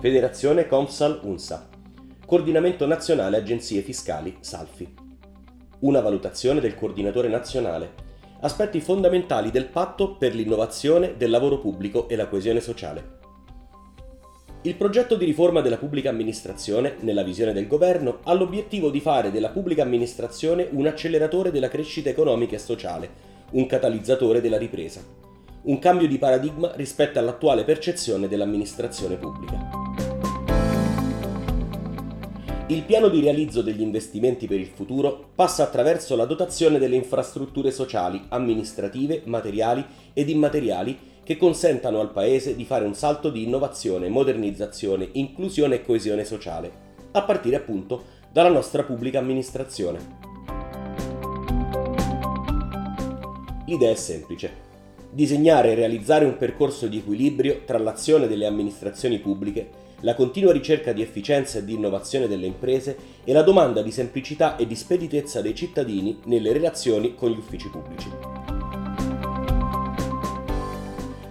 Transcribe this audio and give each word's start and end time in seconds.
Federazione 0.00 0.68
Consal 0.68 1.20
UNSA. 1.24 1.68
Coordinamento 2.24 2.86
Nazionale 2.86 3.36
Agenzie 3.36 3.82
Fiscali 3.82 4.36
SALFI. 4.38 4.94
Una 5.80 6.00
valutazione 6.00 6.60
del 6.60 6.76
coordinatore 6.76 7.28
nazionale. 7.28 7.94
Aspetti 8.40 8.80
fondamentali 8.80 9.50
del 9.50 9.66
patto 9.66 10.16
per 10.16 10.36
l'innovazione 10.36 11.16
del 11.16 11.30
lavoro 11.30 11.58
pubblico 11.58 12.08
e 12.08 12.14
la 12.14 12.28
coesione 12.28 12.60
sociale. 12.60 13.16
Il 14.62 14.76
progetto 14.76 15.16
di 15.16 15.24
riforma 15.24 15.60
della 15.62 15.78
pubblica 15.78 16.10
amministrazione, 16.10 16.96
nella 17.00 17.24
visione 17.24 17.52
del 17.52 17.66
governo, 17.66 18.20
ha 18.22 18.32
l'obiettivo 18.34 18.90
di 18.90 19.00
fare 19.00 19.32
della 19.32 19.50
pubblica 19.50 19.82
amministrazione 19.82 20.68
un 20.70 20.86
acceleratore 20.86 21.50
della 21.50 21.68
crescita 21.68 22.08
economica 22.08 22.54
e 22.54 22.60
sociale, 22.60 23.10
un 23.50 23.66
catalizzatore 23.66 24.40
della 24.40 24.58
ripresa. 24.58 25.17
Un 25.60 25.78
cambio 25.80 26.06
di 26.06 26.18
paradigma 26.18 26.72
rispetto 26.76 27.18
all'attuale 27.18 27.64
percezione 27.64 28.28
dell'amministrazione 28.28 29.16
pubblica. 29.16 29.68
Il 32.68 32.82
piano 32.84 33.08
di 33.08 33.20
realizzo 33.20 33.60
degli 33.60 33.80
investimenti 33.80 34.46
per 34.46 34.60
il 34.60 34.66
futuro 34.66 35.30
passa 35.34 35.64
attraverso 35.64 36.14
la 36.16 36.26
dotazione 36.26 36.78
delle 36.78 36.96
infrastrutture 36.96 37.70
sociali, 37.70 38.22
amministrative, 38.28 39.22
materiali 39.24 39.84
ed 40.12 40.28
immateriali 40.28 40.96
che 41.24 41.36
consentano 41.36 42.00
al 42.00 42.12
Paese 42.12 42.54
di 42.54 42.64
fare 42.64 42.84
un 42.84 42.94
salto 42.94 43.28
di 43.28 43.42
innovazione, 43.42 44.08
modernizzazione, 44.08 45.08
inclusione 45.12 45.76
e 45.76 45.82
coesione 45.82 46.24
sociale, 46.24 46.72
a 47.12 47.22
partire 47.22 47.56
appunto 47.56 48.04
dalla 48.30 48.50
nostra 48.50 48.84
pubblica 48.84 49.18
amministrazione. 49.18 50.26
L'idea 53.66 53.90
è 53.90 53.94
semplice. 53.94 54.67
Disegnare 55.10 55.70
e 55.70 55.74
realizzare 55.74 56.26
un 56.26 56.36
percorso 56.36 56.86
di 56.86 56.98
equilibrio 56.98 57.62
tra 57.64 57.78
l'azione 57.78 58.28
delle 58.28 58.44
amministrazioni 58.44 59.18
pubbliche, 59.18 59.86
la 60.00 60.14
continua 60.14 60.52
ricerca 60.52 60.92
di 60.92 61.00
efficienza 61.00 61.58
e 61.58 61.64
di 61.64 61.72
innovazione 61.72 62.28
delle 62.28 62.44
imprese 62.44 62.96
e 63.24 63.32
la 63.32 63.42
domanda 63.42 63.80
di 63.80 63.90
semplicità 63.90 64.56
e 64.56 64.66
di 64.66 64.76
speditezza 64.76 65.40
dei 65.40 65.54
cittadini 65.54 66.18
nelle 66.24 66.52
relazioni 66.52 67.14
con 67.14 67.30
gli 67.30 67.38
uffici 67.38 67.70
pubblici. 67.70 68.10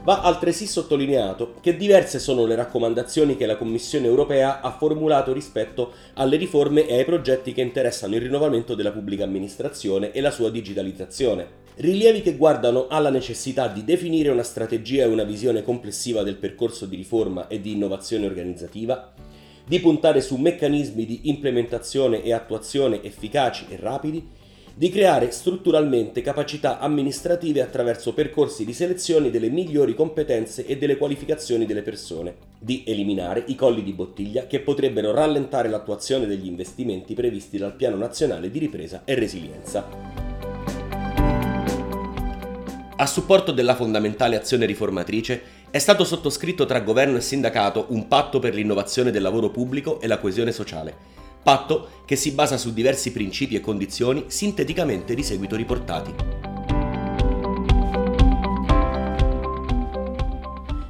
Va 0.04 0.22
altresì 0.22 0.66
sottolineato 0.66 1.56
che 1.62 1.78
diverse 1.78 2.18
sono 2.18 2.46
le 2.46 2.56
raccomandazioni 2.56 3.38
che 3.38 3.46
la 3.46 3.58
Commissione 3.58 4.08
europea 4.08 4.62
ha 4.62 4.72
formulato 4.72 5.34
rispetto 5.34 5.92
alle 6.16 6.38
riforme 6.38 6.88
e 6.88 6.98
ai 6.98 7.06
progetti 7.06 7.54
che 7.54 7.62
interessano 7.62 8.16
il 8.16 8.22
rinnovamento 8.22 8.74
della 8.74 8.92
pubblica 8.92 9.26
amministrazione 9.26 10.12
e 10.14 10.22
la 10.22 10.32
sua 10.32 10.50
digitalizzazione. 10.50 11.67
Rilievi 11.80 12.24
che 12.24 12.36
guardano 12.36 12.88
alla 12.88 13.12
necessità 13.12 13.68
di 13.68 13.84
definire 13.84 14.30
una 14.30 14.42
strategia 14.42 15.04
e 15.04 15.08
una 15.08 15.24
visione 15.24 15.62
complessiva 15.62 16.24
del 16.24 16.38
percorso 16.38 16.88
di 16.88 16.96
riforma 16.96 17.48
e 17.48 17.62
di 17.62 17.74
innovazione 17.74 18.26
organizzativa, 18.26 19.14
di 19.64 19.80
puntare 19.80 20.22
su 20.22 20.38
meccanismi 20.38 21.06
di 21.06 21.20
implementazione 21.30 22.24
e 22.24 22.34
attuazione 22.34 23.04
efficaci 23.04 23.68
e 23.70 23.78
rapidi, 23.80 24.28
di 24.74 24.90
creare 24.90 25.30
strutturalmente 25.30 26.22
capacità 26.22 26.80
amministrative 26.80 27.62
attraverso 27.62 28.12
percorsi 28.12 28.66
di 28.66 28.74
selezione 28.74 29.30
delle 29.30 29.50
migliori 29.50 29.94
competenze 29.94 30.66
e 30.66 30.80
delle 30.80 30.98
qualificazioni 30.98 31.68
delle 31.68 31.84
persone, 31.84 32.38
di 32.58 32.86
eliminare 32.88 33.44
i 33.48 33.56
colli 33.56 33.84
di 33.84 33.94
bottiglia 33.94 34.48
che 34.48 34.62
potrebbero 34.62 35.12
rallentare 35.12 35.70
l'attuazione 35.70 36.26
degli 36.26 36.48
investimenti 36.48 37.14
previsti 37.14 37.60
dal 37.60 37.76
Piano 37.76 37.98
Nazionale 37.98 38.50
di 38.50 38.58
Ripresa 38.58 39.04
e 39.06 39.14
Resilienza. 39.14 40.27
A 43.00 43.06
supporto 43.06 43.52
della 43.52 43.76
fondamentale 43.76 44.36
azione 44.36 44.66
riformatrice 44.66 45.42
è 45.70 45.78
stato 45.78 46.04
sottoscritto 46.04 46.66
tra 46.66 46.80
governo 46.80 47.18
e 47.18 47.22
sindacato 47.22 47.86
un 47.90 48.08
patto 48.08 48.40
per 48.40 48.56
l'innovazione 48.56 49.12
del 49.12 49.22
lavoro 49.22 49.52
pubblico 49.52 50.02
e 50.02 50.08
la 50.08 50.18
coesione 50.18 50.52
sociale, 50.52 50.96
patto 51.44 52.02
che 52.06 52.16
si 52.16 52.32
basa 52.32 52.58
su 52.58 52.74
diversi 52.74 53.12
principi 53.12 53.54
e 53.54 53.60
condizioni 53.60 54.26
sinteticamente 54.30 55.14
di 55.14 55.22
seguito 55.22 55.56
riportati. 55.56 56.47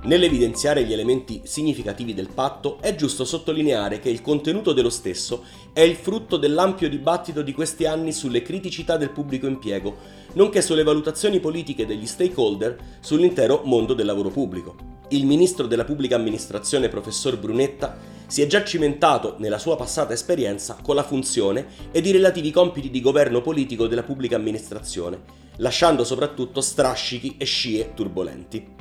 Nell'evidenziare 0.07 0.85
gli 0.85 0.93
elementi 0.93 1.41
significativi 1.43 2.13
del 2.13 2.29
patto 2.33 2.77
è 2.79 2.95
giusto 2.95 3.25
sottolineare 3.25 3.99
che 3.99 4.09
il 4.09 4.21
contenuto 4.21 4.71
dello 4.71 4.89
stesso 4.89 5.43
è 5.73 5.81
il 5.81 5.97
frutto 5.97 6.37
dell'ampio 6.37 6.87
dibattito 6.87 7.41
di 7.41 7.51
questi 7.51 7.85
anni 7.85 8.13
sulle 8.13 8.41
criticità 8.41 8.95
del 8.95 9.09
pubblico 9.09 9.47
impiego, 9.47 9.97
nonché 10.35 10.61
sulle 10.61 10.83
valutazioni 10.83 11.41
politiche 11.41 11.85
degli 11.85 12.05
stakeholder 12.05 12.77
sull'intero 13.01 13.63
mondo 13.65 13.93
del 13.93 14.05
lavoro 14.05 14.29
pubblico. 14.29 14.77
Il 15.09 15.25
ministro 15.25 15.67
della 15.67 15.83
pubblica 15.83 16.15
amministrazione, 16.15 16.87
professor 16.87 17.37
Brunetta, 17.37 17.97
si 18.27 18.41
è 18.41 18.47
già 18.47 18.63
cimentato 18.63 19.35
nella 19.39 19.59
sua 19.59 19.75
passata 19.75 20.13
esperienza 20.13 20.77
con 20.81 20.95
la 20.95 21.03
funzione 21.03 21.67
ed 21.91 22.05
i 22.05 22.11
relativi 22.11 22.51
compiti 22.51 22.89
di 22.89 23.01
governo 23.01 23.41
politico 23.41 23.87
della 23.87 24.03
pubblica 24.03 24.37
amministrazione, 24.37 25.19
lasciando 25.57 26.05
soprattutto 26.05 26.61
strascichi 26.61 27.35
e 27.37 27.43
scie 27.43 27.91
turbolenti. 27.93 28.76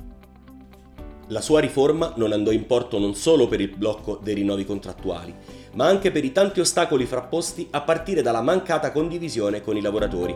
La 1.31 1.41
sua 1.41 1.59
riforma 1.59 2.12
non 2.14 2.31
andò 2.31 2.53
in 2.53 2.66
porto 2.66 3.00
non 3.00 3.16
solo 3.16 3.48
per 3.48 3.60
il 3.60 3.75
blocco 3.76 4.20
dei 4.22 4.34
rinnovi 4.34 4.64
contrattuali, 4.64 5.34
ma 5.72 5.84
anche 5.87 6.12
per 6.12 6.25
i 6.25 6.31
tanti 6.31 6.60
ostacoli 6.60 7.04
frapposti 7.04 7.66
a 7.72 7.81
partire 7.81 8.22
dalla 8.22 8.42
mancata 8.42 8.92
condivisione 8.92 9.60
con 9.60 9.76
i 9.76 9.81
lavoratori. 9.81 10.34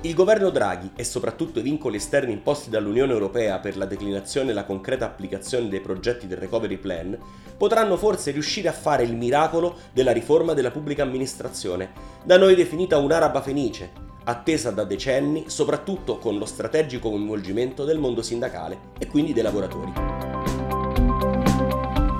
Il 0.00 0.14
governo 0.14 0.48
Draghi 0.48 0.92
e 0.96 1.04
soprattutto 1.04 1.58
i 1.58 1.62
vincoli 1.62 1.96
esterni 1.96 2.32
imposti 2.32 2.70
dall'Unione 2.70 3.12
Europea 3.12 3.58
per 3.58 3.76
la 3.76 3.84
declinazione 3.84 4.52
e 4.52 4.54
la 4.54 4.64
concreta 4.64 5.04
applicazione 5.04 5.68
dei 5.68 5.80
progetti 5.80 6.26
del 6.26 6.38
Recovery 6.38 6.78
Plan 6.78 7.18
potranno 7.58 7.98
forse 7.98 8.30
riuscire 8.30 8.68
a 8.68 8.72
fare 8.72 9.02
il 9.02 9.16
miracolo 9.16 9.76
della 9.92 10.12
riforma 10.12 10.54
della 10.54 10.70
pubblica 10.70 11.02
amministrazione, 11.02 11.92
da 12.24 12.38
noi 12.38 12.54
definita 12.54 12.96
un'araba 12.96 13.42
fenice, 13.42 14.03
attesa 14.24 14.70
da 14.70 14.84
decenni 14.84 15.44
soprattutto 15.48 16.18
con 16.18 16.38
lo 16.38 16.46
strategico 16.46 17.10
coinvolgimento 17.10 17.84
del 17.84 17.98
mondo 17.98 18.22
sindacale 18.22 18.78
e 18.98 19.06
quindi 19.06 19.32
dei 19.32 19.42
lavoratori. 19.42 19.92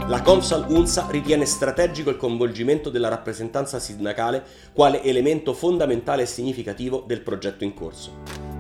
La 0.07 0.21
Comsal 0.21 0.67
UNSA 0.69 1.07
ritiene 1.09 1.47
strategico 1.47 2.11
il 2.11 2.19
coinvolgimento 2.19 2.91
della 2.91 3.09
rappresentanza 3.09 3.79
sindacale 3.79 4.45
quale 4.75 5.03
elemento 5.03 5.55
fondamentale 5.55 6.23
e 6.23 6.27
significativo 6.27 7.03
del 7.07 7.23
progetto 7.23 7.65
in 7.65 7.73
corso. 7.73 8.53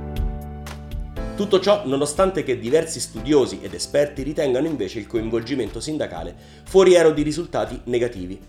Tutto 1.36 1.60
ciò 1.60 1.82
nonostante 1.84 2.44
che 2.44 2.58
diversi 2.58 2.98
studiosi 2.98 3.58
ed 3.60 3.74
esperti 3.74 4.22
ritengano 4.22 4.66
invece 4.66 5.00
il 5.00 5.06
coinvolgimento 5.06 5.80
sindacale 5.80 6.34
foriero 6.64 7.10
di 7.10 7.22
risultati 7.22 7.78
negativi. 7.84 8.40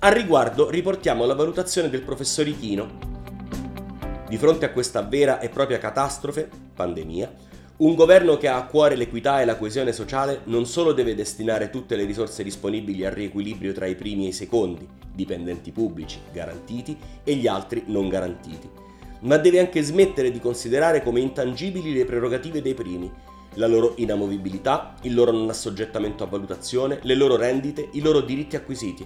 Al 0.00 0.12
riguardo 0.12 0.70
riportiamo 0.70 1.26
la 1.26 1.34
valutazione 1.34 1.90
del 1.90 2.02
professor 2.02 2.46
Ichino. 2.46 3.19
Di 4.30 4.38
fronte 4.38 4.64
a 4.64 4.70
questa 4.70 5.02
vera 5.02 5.40
e 5.40 5.48
propria 5.48 5.78
catastrofe, 5.78 6.48
pandemia, 6.72 7.32
un 7.78 7.96
governo 7.96 8.36
che 8.36 8.46
ha 8.46 8.58
a 8.58 8.66
cuore 8.66 8.94
l'equità 8.94 9.40
e 9.40 9.44
la 9.44 9.56
coesione 9.56 9.92
sociale 9.92 10.42
non 10.44 10.66
solo 10.66 10.92
deve 10.92 11.16
destinare 11.16 11.68
tutte 11.68 11.96
le 11.96 12.04
risorse 12.04 12.44
disponibili 12.44 13.04
al 13.04 13.10
riequilibrio 13.10 13.72
tra 13.72 13.86
i 13.86 13.96
primi 13.96 14.26
e 14.26 14.28
i 14.28 14.32
secondi, 14.32 14.86
dipendenti 15.12 15.72
pubblici, 15.72 16.20
garantiti, 16.32 16.96
e 17.24 17.34
gli 17.34 17.48
altri 17.48 17.82
non 17.86 18.08
garantiti, 18.08 18.70
ma 19.22 19.36
deve 19.36 19.58
anche 19.58 19.82
smettere 19.82 20.30
di 20.30 20.38
considerare 20.38 21.02
come 21.02 21.18
intangibili 21.18 21.92
le 21.92 22.04
prerogative 22.04 22.62
dei 22.62 22.74
primi, 22.74 23.10
la 23.54 23.66
loro 23.66 23.94
inamovibilità, 23.96 24.94
il 25.02 25.14
loro 25.14 25.32
non 25.32 25.48
assoggettamento 25.48 26.22
a 26.22 26.28
valutazione, 26.28 27.00
le 27.02 27.16
loro 27.16 27.34
rendite, 27.34 27.88
i 27.94 28.00
loro 28.00 28.20
diritti 28.20 28.54
acquisiti. 28.54 29.04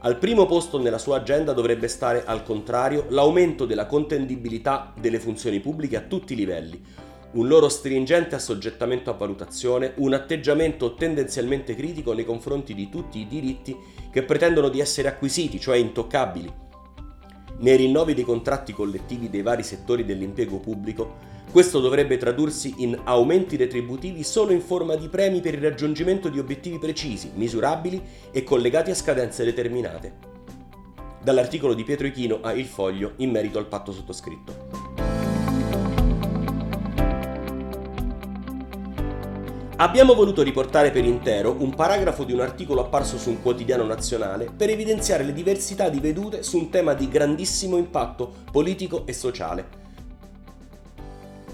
Al 0.00 0.16
primo 0.16 0.46
posto 0.46 0.78
nella 0.78 0.96
sua 0.96 1.16
agenda 1.16 1.52
dovrebbe 1.52 1.88
stare, 1.88 2.24
al 2.24 2.44
contrario, 2.44 3.06
l'aumento 3.08 3.66
della 3.66 3.86
contendibilità 3.86 4.92
delle 4.96 5.18
funzioni 5.18 5.58
pubbliche 5.58 5.96
a 5.96 6.02
tutti 6.02 6.34
i 6.34 6.36
livelli, 6.36 6.80
un 7.32 7.48
loro 7.48 7.68
stringente 7.68 8.36
assoggettamento 8.36 9.10
a 9.10 9.14
valutazione, 9.14 9.94
un 9.96 10.12
atteggiamento 10.12 10.94
tendenzialmente 10.94 11.74
critico 11.74 12.12
nei 12.12 12.24
confronti 12.24 12.74
di 12.74 12.88
tutti 12.88 13.18
i 13.18 13.26
diritti 13.26 13.76
che 14.12 14.22
pretendono 14.22 14.68
di 14.68 14.78
essere 14.78 15.08
acquisiti, 15.08 15.58
cioè 15.58 15.78
intoccabili. 15.78 16.66
Nei 17.60 17.76
rinnovi 17.76 18.14
dei 18.14 18.24
contratti 18.24 18.72
collettivi 18.72 19.28
dei 19.28 19.42
vari 19.42 19.64
settori 19.64 20.04
dell'impiego 20.04 20.58
pubblico, 20.58 21.16
questo 21.50 21.80
dovrebbe 21.80 22.16
tradursi 22.16 22.74
in 22.78 23.00
aumenti 23.04 23.56
retributivi 23.56 24.22
solo 24.22 24.52
in 24.52 24.60
forma 24.60 24.94
di 24.94 25.08
premi 25.08 25.40
per 25.40 25.54
il 25.54 25.62
raggiungimento 25.62 26.28
di 26.28 26.38
obiettivi 26.38 26.78
precisi, 26.78 27.32
misurabili 27.34 28.00
e 28.30 28.44
collegati 28.44 28.90
a 28.90 28.94
scadenze 28.94 29.44
determinate. 29.44 30.36
Dall'articolo 31.20 31.74
di 31.74 31.82
Pietro 31.82 32.06
Ichino 32.06 32.40
a 32.42 32.52
Il 32.52 32.66
Foglio 32.66 33.14
in 33.16 33.30
merito 33.30 33.58
al 33.58 33.66
patto 33.66 33.92
sottoscritto. 33.92 34.97
Abbiamo 39.80 40.14
voluto 40.14 40.42
riportare 40.42 40.90
per 40.90 41.04
intero 41.04 41.54
un 41.56 41.72
paragrafo 41.72 42.24
di 42.24 42.32
un 42.32 42.40
articolo 42.40 42.80
apparso 42.80 43.16
su 43.16 43.30
un 43.30 43.40
quotidiano 43.40 43.84
nazionale 43.84 44.50
per 44.50 44.70
evidenziare 44.70 45.22
le 45.22 45.32
diversità 45.32 45.88
di 45.88 46.00
vedute 46.00 46.42
su 46.42 46.58
un 46.58 46.68
tema 46.68 46.94
di 46.94 47.08
grandissimo 47.08 47.76
impatto 47.76 48.28
politico 48.50 49.06
e 49.06 49.12
sociale. 49.12 49.86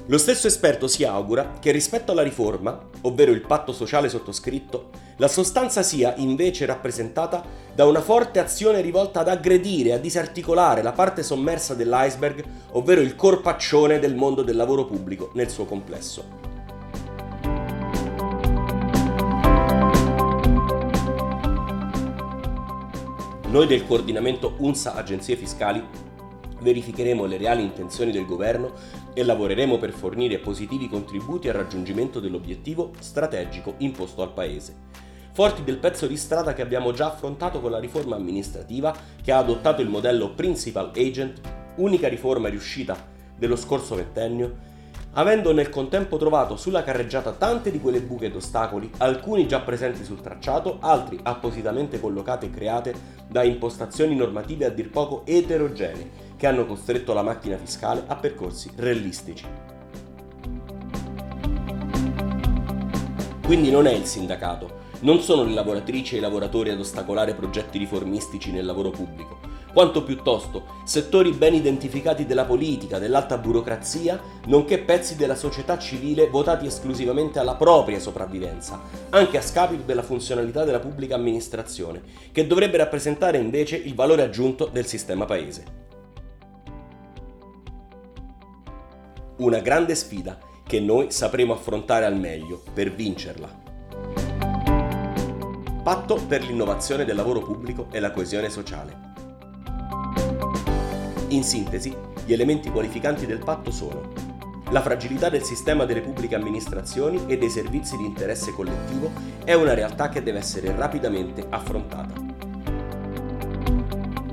Lo 0.07 0.17
stesso 0.17 0.47
esperto 0.47 0.89
si 0.89 1.05
augura 1.05 1.53
che 1.61 1.71
rispetto 1.71 2.13
alla 2.13 2.23
riforma, 2.23 2.89
ovvero 3.03 3.31
il 3.31 3.43
patto 3.43 3.75
sociale 3.75 4.09
sottoscritto, 4.09 4.89
la 5.19 5.29
sostanza 5.29 5.83
sia 5.83 6.15
invece 6.17 6.65
rappresentata 6.65 7.45
da 7.75 7.85
una 7.85 8.01
forte 8.01 8.39
azione 8.39 8.81
rivolta 8.81 9.21
ad 9.21 9.29
aggredire 9.29 9.93
a 9.93 9.99
disarticolare 9.99 10.81
la 10.81 10.93
parte 10.93 11.23
sommersa 11.23 11.75
dell'iceberg, 11.75 12.43
ovvero 12.73 13.03
il 13.03 13.17
corpaccione 13.17 13.99
del 13.99 14.15
mondo 14.15 14.43
del 14.43 14.57
lavoro 14.57 14.87
pubblico 14.87 15.31
nel 15.35 15.51
suo 15.51 15.67
complesso. 15.67 16.44
Noi 23.55 23.69
del 23.69 23.87
coordinamento 23.87 24.57
UNSA 24.59 24.95
Agenzie 24.95 25.37
Fiscali 25.37 25.81
verificheremo 26.59 27.25
le 27.25 27.37
reali 27.37 27.63
intenzioni 27.63 28.11
del 28.11 28.27
governo 28.27 28.73
e 29.15 29.23
lavoreremo 29.23 29.79
per 29.79 29.93
fornire 29.93 30.41
positivi 30.41 30.89
contributi 30.89 31.49
al 31.49 31.55
raggiungimento 31.55 32.19
dell'obiettivo 32.19 32.91
strategico 32.99 33.75
imposto 33.79 34.23
al 34.23 34.33
Paese. 34.33 34.75
Forti 35.31 35.63
del 35.63 35.79
pezzo 35.79 36.09
di 36.09 36.17
strada 36.17 36.53
che 36.53 36.63
abbiamo 36.63 36.91
già 36.91 37.07
affrontato 37.07 37.61
con 37.61 37.71
la 37.71 37.79
riforma 37.79 38.17
amministrativa 38.17 38.93
che 39.23 39.31
ha 39.31 39.39
adottato 39.39 39.83
il 39.83 39.89
modello 39.89 40.35
Principal 40.35 40.91
Agent, 40.93 41.41
unica 41.77 42.09
riforma 42.09 42.49
riuscita 42.49 43.07
dello 43.39 43.55
scorso 43.55 43.95
ventennio, 43.95 44.73
avendo 45.15 45.53
nel 45.53 45.69
contempo 45.69 46.17
trovato 46.17 46.57
sulla 46.57 46.83
carreggiata 46.83 47.33
tante 47.33 47.71
di 47.71 47.81
quelle 47.81 48.01
buche 48.01 48.27
ed 48.27 48.37
ostacoli, 48.37 48.91
alcuni 48.99 49.47
già 49.47 49.61
presenti 49.61 50.05
sul 50.05 50.21
tracciato, 50.21 50.79
altri 50.81 51.19
appositamente 51.23 52.01
collocate 52.01 52.47
e 52.47 52.51
create 52.51 52.95
da 53.29 53.43
impostazioni 53.43 54.17
normative 54.17 54.65
a 54.65 54.71
dir 54.71 54.91
poco 54.91 55.23
eterogenee, 55.25 56.23
che 56.37 56.47
hanno 56.47 56.67
costretto 56.67 57.13
la 57.13 57.23
macchina 57.23 57.57
fiscale 57.57 58.05
a 58.07 58.17
percorsi 58.17 58.71
realistici. 58.77 59.47
Quindi 63.45 63.71
non 63.71 63.87
è 63.87 63.93
il 63.93 64.07
sindacato, 64.07 64.83
non 65.01 65.21
sono 65.21 65.45
le 65.45 65.53
lavoratrici 65.53 66.15
e 66.15 66.19
i 66.19 66.21
lavoratori 66.23 66.71
ad 66.71 66.81
ostacolare 66.81 67.35
progetti 67.35 67.79
riformistici 67.79 68.51
nel 68.51 68.65
lavoro 68.65 68.91
pubblico, 68.91 69.39
quanto 69.75 70.05
piuttosto 70.05 70.83
settori 70.85 71.33
ben 71.33 71.53
identificati 71.53 72.25
della 72.25 72.45
politica, 72.45 73.01
dell'alta 73.01 73.37
burocrazia, 73.37 74.19
nonché 74.47 74.79
pezzi 74.79 75.17
della 75.17 75.35
società 75.35 75.77
civile 75.79 76.29
votati 76.29 76.65
esclusivamente 76.65 77.41
alla 77.41 77.57
propria 77.57 77.99
sopravvivenza, 77.99 78.81
anche 79.11 79.37
a 79.37 79.43
scapito 79.43 79.83
della 79.83 80.05
funzionalità 80.05 80.65
della 80.65 80.79
pubblica 80.79 81.17
amministrazione, 81.17 82.03
che 82.31 82.47
dovrebbe 82.47 82.77
rappresentare 82.77 83.37
invece 83.37 83.77
il 83.77 83.95
valore 83.95 84.23
aggiunto 84.23 84.71
del 84.73 84.87
sistema 84.87 85.25
paese. 85.25 85.83
Una 89.39 89.59
grande 89.59 89.97
sfida 89.97 90.39
che 90.65 90.79
noi 90.79 91.11
sapremo 91.11 91.53
affrontare 91.53 92.05
al 92.05 92.17
meglio 92.17 92.63
per 92.73 92.95
vincerla. 92.95 93.63
Patto 95.83 96.15
per 96.29 96.45
l'innovazione 96.45 97.05
del 97.05 97.17
lavoro 97.17 97.41
pubblico 97.41 97.89
e 97.91 97.99
la 97.99 98.13
coesione 98.13 98.49
sociale. 98.49 99.14
In 101.29 101.43
sintesi, 101.43 101.95
gli 102.25 102.33
elementi 102.33 102.71
qualificanti 102.71 103.27
del 103.27 103.39
patto 103.39 103.71
sono 103.71 104.33
la 104.71 104.81
fragilità 104.81 105.29
del 105.29 105.43
sistema 105.43 105.85
delle 105.85 106.01
pubbliche 106.01 106.35
amministrazioni 106.35 107.25
e 107.27 107.39
dei 107.39 107.51
servizi 107.51 107.97
di 107.97 108.07
interesse 108.07 108.51
collettivo 108.51 109.11
è 109.45 109.53
una 109.53 109.75
realtà 109.75 110.09
che 110.09 110.23
deve 110.23 110.39
essere 110.39 110.75
rapidamente 110.75 111.45
affrontata. 111.49 112.15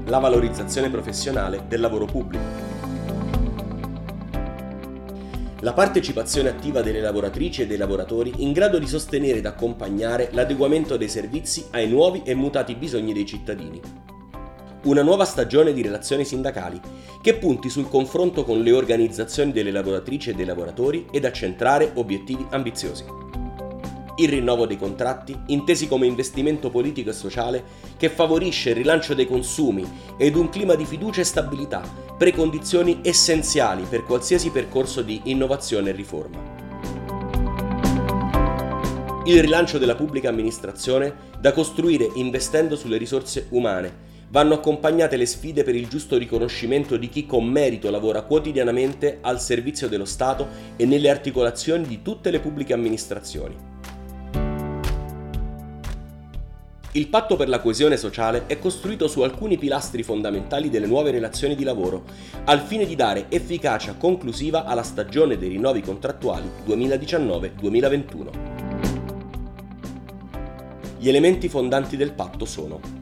La 0.06 0.20
valorizzazione 0.20 0.90
professionale 0.90 1.66
del 1.68 1.80
lavoro 1.80 2.06
pubblico 2.06 2.72
la 5.64 5.74
partecipazione 5.74 6.50
attiva 6.50 6.82
delle 6.82 7.02
lavoratrici 7.02 7.62
e 7.62 7.68
dei 7.68 7.78
lavoratori 7.78 8.34
in 8.38 8.52
grado 8.52 8.80
di 8.80 8.88
sostenere 8.88 9.38
ed 9.38 9.46
accompagnare 9.46 10.30
l'adeguamento 10.32 10.98
dei 10.98 11.08
servizi 11.08 11.68
ai 11.70 11.88
nuovi 11.88 12.24
e 12.24 12.34
mutati 12.34 12.74
bisogni 12.74 13.14
dei 13.14 13.28
cittadini. 13.28 14.01
Una 14.84 15.04
nuova 15.04 15.26
stagione 15.26 15.74
di 15.74 15.84
relazioni 15.84 16.26
sindacali 16.26 16.82
che 17.22 17.36
punti 17.36 17.70
sul 17.70 17.88
confronto 17.88 18.44
con 18.44 18.62
le 18.62 18.72
organizzazioni 18.72 19.52
delle 19.52 19.72
lavoratrici 19.72 20.32
e 20.32 20.34
dei 20.34 20.46
lavoratori 20.46 21.06
ed 21.12 21.24
a 21.26 21.32
centrare 21.32 21.92
obiettivi 21.96 22.46
ambiziosi 22.50 23.06
il 24.22 24.30
rinnovo 24.30 24.68
dei 24.68 24.78
contratti, 24.78 25.36
intesi 25.48 25.88
come 25.88 26.06
investimento 26.06 26.70
politico 26.70 27.10
e 27.10 27.14
sociale, 27.14 27.64
che 27.98 28.10
favorisce 28.10 28.70
il 28.70 28.76
rilancio 28.76 29.16
dei 29.16 29.26
consumi 29.26 29.88
ed 30.16 30.36
un 30.36 30.50
clima 30.50 30.76
di 30.76 30.86
fiducia 30.86 31.22
e 31.22 31.24
stabilità, 31.24 31.82
precondizioni 32.18 33.00
essenziali 33.02 33.84
per 33.90 34.04
qualsiasi 34.04 34.52
percorso 34.52 35.02
di 35.02 35.22
innovazione 35.26 35.90
e 35.90 35.94
riforma. 35.94 36.60
Il 39.26 39.42
rilancio 39.42 39.78
della 39.78 39.96
pubblica 39.96 40.30
amministrazione 40.30 41.30
da 41.40 41.52
costruire 41.52 42.10
investendo 42.16 42.76
sulle 42.76 42.98
risorse 42.98 43.48
umane. 43.50 44.10
Vanno 44.32 44.54
accompagnate 44.54 45.18
le 45.18 45.26
sfide 45.26 45.64
per 45.64 45.76
il 45.76 45.90
giusto 45.90 46.18
riconoscimento 46.18 46.96
di 46.96 47.10
chi 47.10 47.26
con 47.26 47.44
merito 47.46 47.90
lavora 47.92 48.22
quotidianamente 48.22 49.18
al 49.20 49.42
servizio 49.42 49.90
dello 49.90 50.06
Stato 50.06 50.48
e 50.78 50.86
nelle 50.86 51.10
articolazioni 51.10 51.86
di 51.86 52.02
tutte 52.02 52.32
le 52.32 52.40
pubbliche 52.40 52.72
amministrazioni. 52.72 53.58
Il 56.94 57.08
patto 57.10 57.36
per 57.36 57.50
la 57.50 57.60
coesione 57.60 57.98
sociale 57.98 58.44
è 58.48 58.58
costruito 58.58 59.10
su 59.10 59.20
alcuni 59.20 59.58
pilastri 59.58 60.02
fondamentali 60.02 60.70
delle 60.70 60.88
nuove 60.88 61.12
relazioni 61.12 61.54
di 61.54 61.66
lavoro, 61.66 62.06
al 62.46 62.62
fine 62.62 62.86
di 62.86 62.96
dare 62.96 63.26
efficacia 63.28 63.96
conclusiva 63.96 64.64
alla 64.64 64.84
stagione 64.84 65.38
dei 65.38 65.50
rinnovi 65.50 65.82
contrattuali 65.82 66.50
2019-2021. 66.66 68.30
Gli 71.00 71.10
elementi 71.10 71.50
fondanti 71.50 71.98
del 71.98 72.14
patto 72.14 72.46
sono 72.46 73.02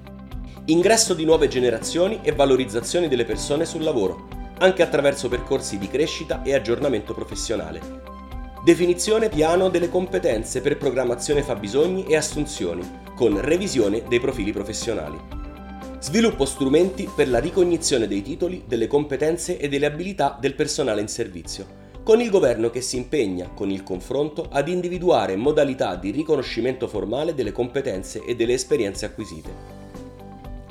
ingresso 0.71 1.15
di 1.15 1.25
nuove 1.25 1.47
generazioni 1.47 2.19
e 2.21 2.31
valorizzazione 2.31 3.07
delle 3.07 3.25
persone 3.25 3.65
sul 3.65 3.81
lavoro, 3.81 4.27
anche 4.59 4.83
attraverso 4.83 5.27
percorsi 5.27 5.79
di 5.79 5.87
crescita 5.87 6.43
e 6.43 6.53
aggiornamento 6.53 7.13
professionale. 7.15 7.81
Definizione 8.63 9.29
piano 9.29 9.69
delle 9.69 9.89
competenze 9.89 10.61
per 10.61 10.77
programmazione 10.77 11.41
fabbisogni 11.41 12.05
e 12.05 12.15
assunzioni, 12.15 12.87
con 13.15 13.41
revisione 13.41 14.03
dei 14.07 14.19
profili 14.19 14.51
professionali. 14.51 15.17
Sviluppo 15.99 16.45
strumenti 16.45 17.09
per 17.13 17.29
la 17.29 17.39
ricognizione 17.39 18.07
dei 18.07 18.21
titoli, 18.21 18.63
delle 18.67 18.87
competenze 18.87 19.57
e 19.57 19.69
delle 19.69 19.87
abilità 19.87 20.37
del 20.39 20.53
personale 20.53 21.01
in 21.01 21.07
servizio, 21.07 21.65
con 22.03 22.21
il 22.21 22.29
governo 22.29 22.69
che 22.69 22.81
si 22.81 22.95
impegna, 22.95 23.49
con 23.55 23.71
il 23.71 23.81
confronto, 23.81 24.47
ad 24.51 24.67
individuare 24.67 25.35
modalità 25.35 25.95
di 25.95 26.11
riconoscimento 26.11 26.87
formale 26.87 27.33
delle 27.33 27.51
competenze 27.51 28.23
e 28.23 28.35
delle 28.35 28.53
esperienze 28.53 29.05
acquisite. 29.05 29.78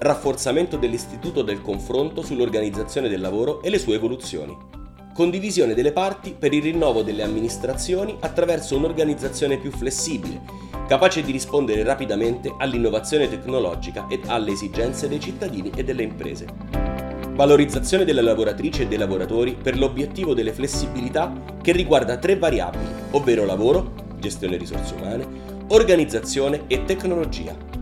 Rafforzamento 0.01 0.77
dell'istituto 0.77 1.43
del 1.43 1.61
confronto 1.61 2.23
sull'organizzazione 2.23 3.09
del 3.09 3.21
lavoro 3.21 3.61
e 3.63 3.69
le 3.69 3.79
sue 3.79 3.97
evoluzioni. 3.97 4.57
Condivisione 5.13 5.75
delle 5.75 5.91
parti 5.91 6.37
per 6.39 6.53
il 6.53 6.63
rinnovo 6.63 7.03
delle 7.03 7.25
amministrazioni 7.25 8.17
attraverso 8.21 8.77
un'organizzazione 8.77 9.59
più 9.59 9.73
flessibile 9.73 10.41
capace 10.87 11.23
di 11.23 11.33
rispondere 11.33 11.83
rapidamente 11.83 12.55
all'innovazione 12.59 13.29
tecnologica 13.29 14.07
e 14.09 14.21
alle 14.27 14.53
esigenze 14.53 15.09
dei 15.09 15.19
cittadini 15.19 15.73
e 15.75 15.83
delle 15.83 16.05
imprese. 16.05 16.47
Valorizzazione 17.33 18.05
delle 18.05 18.23
lavoratrici 18.23 18.83
e 18.83 18.87
dei 18.87 18.99
lavoratori 18.99 19.57
per 19.61 19.77
l'obiettivo 19.77 20.33
delle 20.33 20.53
flessibilità 20.53 21.33
che 21.61 21.73
riguarda 21.73 22.19
tre 22.19 22.37
variabili, 22.37 22.87
ovvero 23.11 23.45
lavoro, 23.45 23.95
gestione 24.21 24.57
risorse 24.57 24.95
umane, 24.95 25.27
organizzazione 25.69 26.63
e 26.69 26.85
tecnologia. 26.85 27.78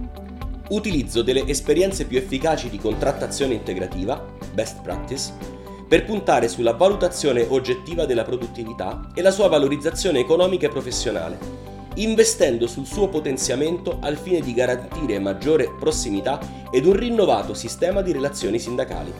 Utilizzo 0.69 1.23
delle 1.23 1.47
esperienze 1.47 2.07
più 2.07 2.19
efficaci 2.19 2.69
di 2.69 2.79
contrattazione 2.79 3.55
integrativa, 3.55 4.21
best 4.53 4.83
practice, 4.83 5.33
per 5.87 6.05
puntare 6.05 6.49
sulla 6.49 6.73
valutazione 6.73 7.47
oggettiva 7.49 8.05
della 8.05 8.25
produttività 8.25 9.09
e 9.15 9.23
la 9.23 9.31
sua 9.31 9.47
valorizzazione 9.47 10.19
economica 10.19 10.67
e 10.67 10.71
professionale, 10.71 11.39
investendo 11.95 12.67
sul 12.67 12.85
suo 12.85 13.09
potenziamento 13.09 13.99
al 14.01 14.17
fine 14.17 14.41
di 14.41 14.53
garantire 14.55 15.21
maggiore 15.21 15.73
prossimità 15.79 16.41
ed 16.73 16.85
un 16.85 16.95
rinnovato 16.95 17.55
sistema 17.55 18.03
di 18.03 18.11
relazioni 18.11 18.59
sindacali. 18.59 19.13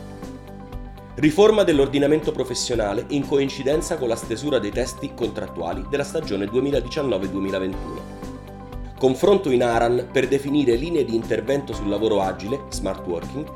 Riforma 1.15 1.63
dell'ordinamento 1.63 2.33
professionale 2.33 3.05
in 3.09 3.25
coincidenza 3.25 3.97
con 3.97 4.09
la 4.09 4.17
stesura 4.17 4.59
dei 4.59 4.71
testi 4.71 5.13
contrattuali 5.15 5.85
della 5.89 6.03
stagione 6.03 6.45
2019-2021. 6.45 8.16
Confronto 8.97 9.51
in 9.51 9.61
ARAN 9.61 10.09
per 10.11 10.27
definire 10.27 10.73
linee 10.73 11.05
di 11.05 11.13
intervento 11.13 11.71
sul 11.71 11.87
lavoro 11.87 12.19
agile, 12.19 12.61
smart 12.69 13.05
working, 13.05 13.47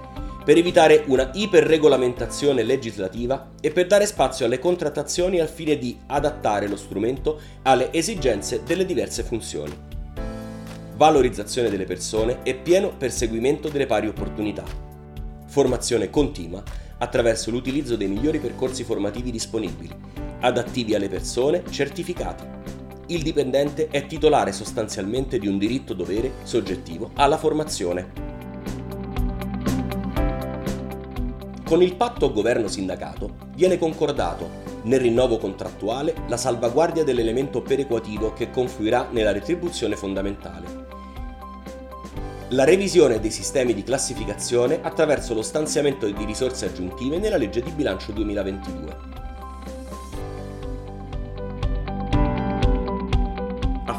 per 0.45 0.55
evitare 0.55 1.03
una 1.07 1.31
iperregolamentazione 1.33 2.61
legislativa 2.61 3.53
e 3.59 3.71
per 3.71 3.87
dare 3.87 4.05
spazio 4.05 4.45
alle 4.45 4.59
contrattazioni 4.59 5.39
al 5.39 5.49
fine 5.49 5.79
di 5.79 5.97
adattare 6.07 6.67
lo 6.67 6.75
strumento 6.75 7.39
alle 7.63 7.91
esigenze 7.91 8.61
delle 8.63 8.85
diverse 8.85 9.23
funzioni. 9.23 9.75
Valorizzazione 10.95 11.71
delle 11.71 11.85
persone 11.85 12.39
e 12.43 12.53
pieno 12.53 12.95
perseguimento 12.95 13.67
delle 13.67 13.87
pari 13.87 14.07
opportunità. 14.07 14.63
Formazione 15.47 16.11
continua 16.11 16.61
attraverso 16.99 17.49
l'utilizzo 17.49 17.95
dei 17.95 18.07
migliori 18.07 18.37
percorsi 18.37 18.83
formativi 18.83 19.31
disponibili, 19.31 19.89
adattivi 20.41 20.93
alle 20.93 21.09
persone, 21.09 21.63
certificati. 21.67 22.43
Il 23.11 23.23
dipendente 23.23 23.89
è 23.89 24.05
titolare 24.05 24.53
sostanzialmente 24.53 25.37
di 25.37 25.45
un 25.45 25.57
diritto-dovere 25.57 26.31
soggettivo 26.43 27.11
alla 27.15 27.35
formazione. 27.35 28.09
Con 31.65 31.81
il 31.81 31.95
patto 31.95 32.31
governo-sindacato 32.31 33.49
viene 33.53 33.77
concordato 33.77 34.49
nel 34.83 35.01
rinnovo 35.01 35.37
contrattuale 35.39 36.15
la 36.29 36.37
salvaguardia 36.37 37.03
dell'elemento 37.03 37.61
perequativo 37.61 38.31
che 38.31 38.49
confluirà 38.49 39.09
nella 39.11 39.33
retribuzione 39.33 39.97
fondamentale. 39.97 40.85
La 42.51 42.63
revisione 42.63 43.19
dei 43.19 43.31
sistemi 43.31 43.73
di 43.73 43.83
classificazione 43.83 44.79
attraverso 44.81 45.33
lo 45.33 45.41
stanziamento 45.41 46.09
di 46.09 46.23
risorse 46.23 46.67
aggiuntive 46.67 47.19
nella 47.19 47.37
legge 47.37 47.61
di 47.61 47.71
bilancio 47.71 48.13
2022. 48.13 49.10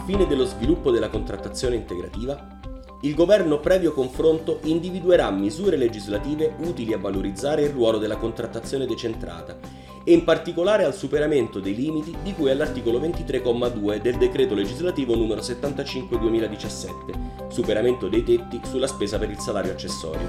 Fine 0.04 0.26
dello 0.26 0.44
sviluppo 0.44 0.90
della 0.90 1.08
contrattazione 1.08 1.76
integrativa, 1.76 2.58
il 3.02 3.14
governo 3.14 3.60
previo 3.60 3.92
confronto 3.92 4.58
individuerà 4.64 5.30
misure 5.30 5.76
legislative 5.76 6.56
utili 6.58 6.92
a 6.92 6.98
valorizzare 6.98 7.62
il 7.62 7.70
ruolo 7.70 7.98
della 7.98 8.16
contrattazione 8.16 8.84
decentrata 8.84 9.56
e 10.02 10.12
in 10.12 10.24
particolare 10.24 10.84
al 10.84 10.94
superamento 10.94 11.60
dei 11.60 11.76
limiti 11.76 12.16
di 12.20 12.32
cui 12.32 12.50
all'articolo 12.50 12.98
23,2 12.98 14.00
del 14.00 14.16
decreto 14.16 14.54
legislativo 14.54 15.14
n. 15.14 15.28
75-2017, 15.28 17.48
superamento 17.48 18.08
dei 18.08 18.24
tetti 18.24 18.60
sulla 18.64 18.88
spesa 18.88 19.18
per 19.18 19.30
il 19.30 19.38
salario 19.38 19.70
accessorio. 19.70 20.26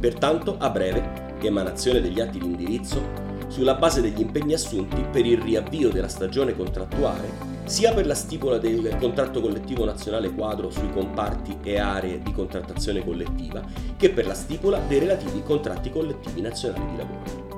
Pertanto, 0.00 0.56
a 0.58 0.70
breve, 0.70 1.36
emanazione 1.42 2.00
degli 2.00 2.20
atti 2.20 2.38
di 2.38 2.46
indirizzo, 2.46 3.29
sulla 3.50 3.74
base 3.74 4.00
degli 4.00 4.20
impegni 4.20 4.54
assunti 4.54 5.04
per 5.10 5.26
il 5.26 5.38
riavvio 5.38 5.90
della 5.90 6.08
stagione 6.08 6.56
contrattuale, 6.56 7.28
sia 7.64 7.92
per 7.92 8.06
la 8.06 8.14
stipula 8.14 8.58
del 8.58 8.96
contratto 8.98 9.40
collettivo 9.40 9.84
nazionale 9.84 10.32
quadro 10.32 10.70
sui 10.70 10.90
comparti 10.90 11.58
e 11.62 11.78
aree 11.78 12.20
di 12.22 12.32
contrattazione 12.32 13.04
collettiva, 13.04 13.62
che 13.96 14.10
per 14.10 14.26
la 14.26 14.34
stipula 14.34 14.78
dei 14.86 15.00
relativi 15.00 15.42
contratti 15.42 15.90
collettivi 15.90 16.40
nazionali 16.40 16.90
di 16.90 16.96
lavoro. 16.96 17.49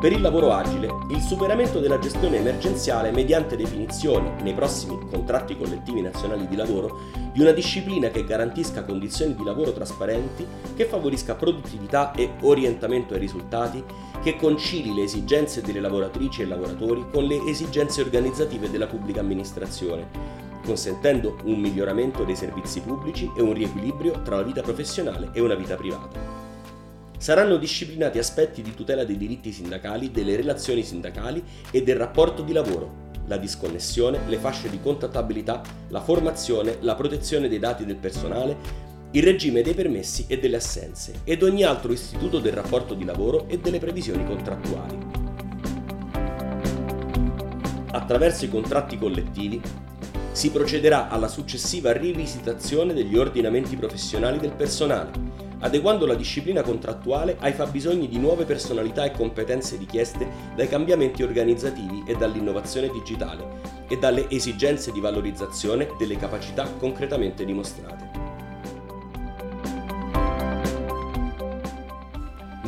Per 0.00 0.12
il 0.12 0.20
lavoro 0.20 0.52
agile, 0.52 0.94
il 1.10 1.20
superamento 1.20 1.80
della 1.80 1.98
gestione 1.98 2.36
emergenziale 2.36 3.10
mediante 3.10 3.56
definizione, 3.56 4.40
nei 4.42 4.54
prossimi 4.54 4.96
contratti 5.10 5.56
collettivi 5.56 6.00
nazionali 6.00 6.46
di 6.46 6.54
lavoro, 6.54 7.00
di 7.32 7.40
una 7.40 7.50
disciplina 7.50 8.08
che 8.08 8.24
garantisca 8.24 8.84
condizioni 8.84 9.34
di 9.34 9.42
lavoro 9.42 9.72
trasparenti, 9.72 10.46
che 10.76 10.84
favorisca 10.84 11.34
produttività 11.34 12.12
e 12.12 12.30
orientamento 12.42 13.14
ai 13.14 13.18
risultati, 13.18 13.82
che 14.22 14.36
concili 14.36 14.94
le 14.94 15.02
esigenze 15.02 15.62
delle 15.62 15.80
lavoratrici 15.80 16.42
e 16.42 16.46
lavoratori 16.46 17.04
con 17.10 17.24
le 17.24 17.44
esigenze 17.48 18.00
organizzative 18.00 18.70
della 18.70 18.86
pubblica 18.86 19.18
amministrazione, 19.18 20.06
consentendo 20.64 21.38
un 21.42 21.58
miglioramento 21.58 22.22
dei 22.22 22.36
servizi 22.36 22.82
pubblici 22.82 23.28
e 23.36 23.42
un 23.42 23.52
riequilibrio 23.52 24.22
tra 24.22 24.36
la 24.36 24.42
vita 24.42 24.62
professionale 24.62 25.30
e 25.32 25.40
una 25.40 25.56
vita 25.56 25.74
privata. 25.74 26.37
Saranno 27.18 27.56
disciplinati 27.56 28.18
aspetti 28.18 28.62
di 28.62 28.74
tutela 28.74 29.04
dei 29.04 29.16
diritti 29.16 29.50
sindacali, 29.50 30.12
delle 30.12 30.36
relazioni 30.36 30.84
sindacali 30.84 31.42
e 31.72 31.82
del 31.82 31.96
rapporto 31.96 32.42
di 32.42 32.52
lavoro, 32.52 33.06
la 33.26 33.36
disconnessione, 33.36 34.20
le 34.28 34.38
fasce 34.38 34.70
di 34.70 34.80
contattabilità, 34.80 35.60
la 35.88 36.00
formazione, 36.00 36.78
la 36.80 36.94
protezione 36.94 37.48
dei 37.48 37.58
dati 37.58 37.84
del 37.84 37.96
personale, 37.96 38.86
il 39.10 39.22
regime 39.24 39.62
dei 39.62 39.74
permessi 39.74 40.26
e 40.28 40.38
delle 40.38 40.56
assenze 40.56 41.20
ed 41.24 41.42
ogni 41.42 41.64
altro 41.64 41.92
istituto 41.92 42.38
del 42.38 42.52
rapporto 42.52 42.94
di 42.94 43.04
lavoro 43.04 43.48
e 43.48 43.58
delle 43.58 43.80
previsioni 43.80 44.24
contrattuali. 44.24 44.98
Attraverso 47.90 48.44
i 48.44 48.48
contratti 48.48 48.96
collettivi 48.96 49.60
si 50.30 50.50
procederà 50.52 51.08
alla 51.08 51.26
successiva 51.26 51.90
rivisitazione 51.90 52.94
degli 52.94 53.18
ordinamenti 53.18 53.76
professionali 53.76 54.38
del 54.38 54.52
personale, 54.52 55.47
adeguando 55.60 56.06
la 56.06 56.14
disciplina 56.14 56.62
contrattuale 56.62 57.36
ai 57.40 57.52
fabbisogni 57.52 58.08
di 58.08 58.18
nuove 58.18 58.44
personalità 58.44 59.04
e 59.04 59.12
competenze 59.12 59.76
richieste 59.76 60.26
dai 60.54 60.68
cambiamenti 60.68 61.22
organizzativi 61.22 62.04
e 62.06 62.14
dall'innovazione 62.14 62.88
digitale 62.90 63.86
e 63.88 63.96
dalle 63.98 64.28
esigenze 64.30 64.92
di 64.92 65.00
valorizzazione 65.00 65.88
delle 65.98 66.16
capacità 66.16 66.68
concretamente 66.78 67.44
dimostrate. 67.44 68.26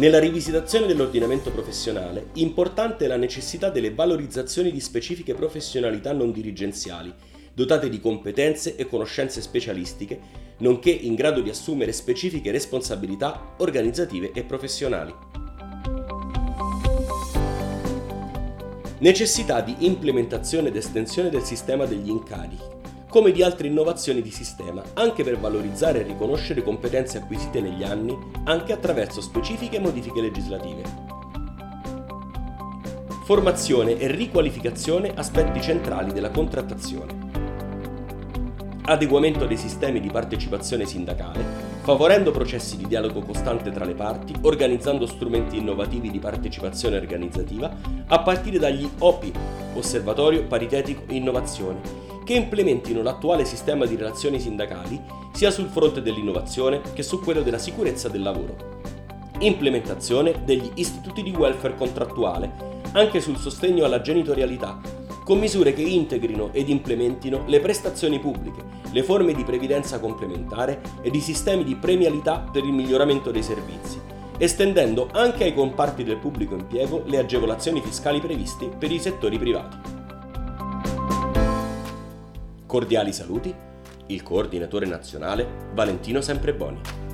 Nella 0.00 0.18
rivisitazione 0.18 0.87
dell'ordinamento 0.87 1.50
professionale, 1.50 2.28
importante 2.35 3.04
è 3.04 3.09
la 3.09 3.18
necessità 3.18 3.68
delle 3.68 3.92
valorizzazioni 3.92 4.73
di 4.73 4.80
specifiche 4.80 5.35
professionalità 5.35 6.14
non 6.14 6.32
dirigenziali, 6.32 7.12
dotate 7.61 7.90
di 7.90 8.00
competenze 8.00 8.75
e 8.75 8.87
conoscenze 8.87 9.43
specialistiche 9.43 10.49
nonché 10.61 10.90
in 10.90 11.14
grado 11.14 11.43
di 11.43 11.50
assumere 11.50 11.93
specifiche 11.93 12.50
responsabilità 12.50 13.55
organizzative 13.59 14.33
e 14.33 14.45
professionali. 14.45 15.14
Necessità 19.00 19.61
di 19.61 19.75
implementazione 19.81 20.69
ed 20.69 20.76
estensione 20.76 21.29
del 21.29 21.43
sistema 21.43 21.85
degli 21.85 22.09
incarichi, 22.09 22.64
come 23.11 23.31
di 23.31 23.43
altre 23.43 23.69
innovazioni 23.69 24.23
di 24.23 24.31
sistema, 24.31 24.83
anche 24.95 25.23
per 25.23 25.38
valorizzare 25.38 26.00
e 26.00 26.05
riconoscere 26.05 26.62
competenze 26.62 27.19
acquisite 27.19 27.61
negli 27.61 27.83
anni, 27.83 28.17
anche 28.45 28.73
attraverso 28.73 29.21
specifiche 29.21 29.79
modifiche 29.79 30.23
legislative. 30.23 30.83
Formazione 33.25 33.99
e 33.99 34.11
riqualificazione 34.11 35.12
aspetti 35.14 35.61
centrali 35.61 36.12
della 36.12 36.31
contrattazione 36.31 37.20
adeguamento 38.90 39.47
dei 39.47 39.56
sistemi 39.56 40.00
di 40.00 40.11
partecipazione 40.11 40.85
sindacale, 40.85 41.44
favorendo 41.82 42.32
processi 42.32 42.76
di 42.76 42.88
dialogo 42.88 43.20
costante 43.20 43.70
tra 43.70 43.85
le 43.85 43.94
parti, 43.94 44.35
organizzando 44.40 45.06
strumenti 45.06 45.59
innovativi 45.59 46.11
di 46.11 46.18
partecipazione 46.18 46.97
organizzativa, 46.97 47.73
a 48.09 48.20
partire 48.20 48.59
dagli 48.59 48.88
OPI, 48.99 49.32
Osservatorio 49.75 50.44
Paritetico 50.44 51.04
Innovazione, 51.11 51.80
che 52.25 52.35
implementino 52.35 53.00
l'attuale 53.00 53.44
sistema 53.44 53.87
di 53.87 53.94
relazioni 53.94 54.40
sindacali 54.40 55.00
sia 55.32 55.52
sul 55.52 55.68
fronte 55.68 56.02
dell'innovazione 56.02 56.80
che 56.92 57.04
su 57.04 57.20
quello 57.20 57.42
della 57.42 57.59
sicurezza 57.59 58.09
del 58.09 58.23
lavoro. 58.23 58.78
Implementazione 59.38 60.42
degli 60.44 60.68
istituti 60.75 61.23
di 61.23 61.30
welfare 61.30 61.76
contrattuale, 61.76 62.52
anche 62.92 63.20
sul 63.20 63.37
sostegno 63.37 63.85
alla 63.85 64.00
genitorialità, 64.00 64.80
con 65.25 65.39
misure 65.39 65.73
che 65.73 65.83
integrino 65.83 66.50
ed 66.53 66.69
implementino 66.69 67.45
le 67.47 67.61
prestazioni 67.61 68.19
pubbliche, 68.19 68.62
le 68.91 69.03
forme 69.03 69.35
di 69.35 69.45
previdenza 69.45 70.00
complementare 70.00 70.81
ed 71.03 71.15
i 71.15 71.21
sistemi 71.21 71.65
di 71.65 71.77
premialità 71.77 72.39
per 72.39 72.65
il 72.65 72.73
miglioramento 72.73 73.31
dei 73.31 73.43
servizi, 73.43 74.00
estendendo 74.39 75.09
anche 75.12 75.45
ai 75.45 75.55
comparti 75.55 76.03
del 76.03 76.19
pubblico 76.19 76.55
impiego 76.55 77.03
le 77.07 77.19
agevolazioni 77.19 77.81
fiscali 77.81 78.21
previste 78.21 78.69
per 78.69 78.91
i 78.91 78.99
settori 78.99 79.39
privati. 79.39 79.77
Cordiali 82.67 83.12
saluti, 83.12 83.53
il 84.07 84.23
coordinatore 84.23 84.87
nazionale 84.87 85.47
Valentino 85.75 86.21
Sempreboni. 86.21 87.10